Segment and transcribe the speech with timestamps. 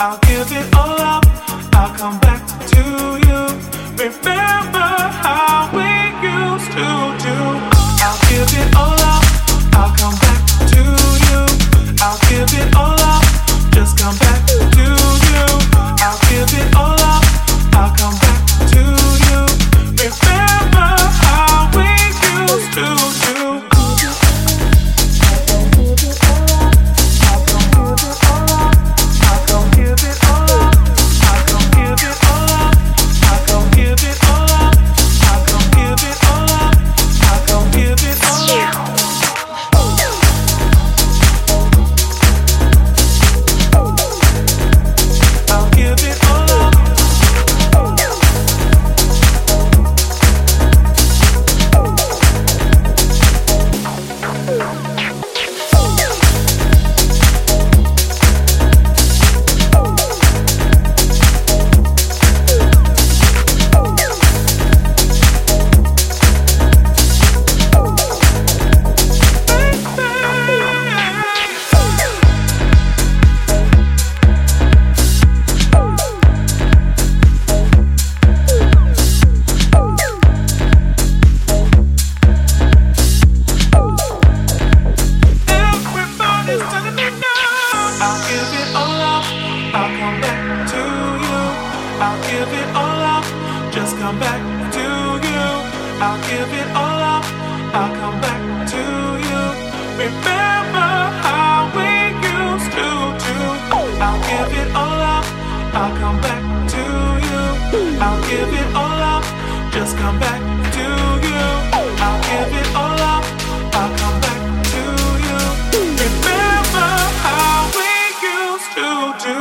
[0.00, 1.24] I'll give it all up.
[1.74, 2.38] I'll come back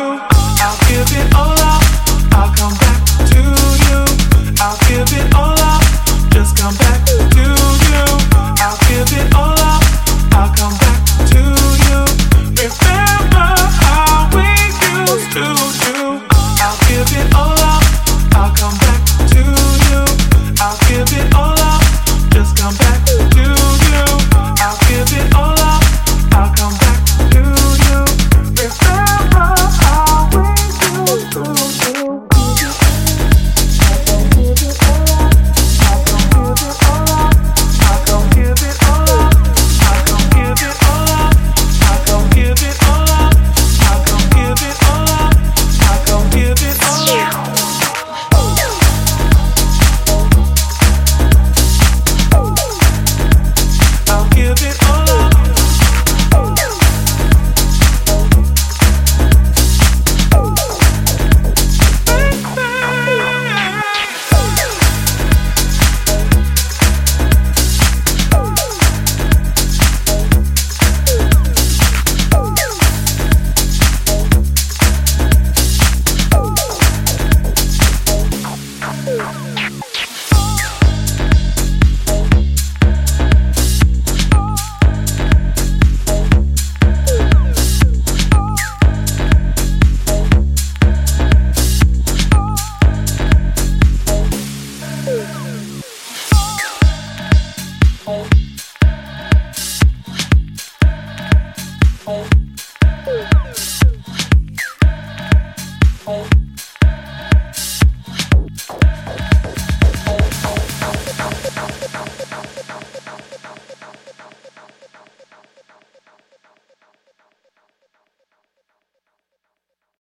[0.09, 1.83] I'll give it all up.
[2.33, 2.86] I'll come back.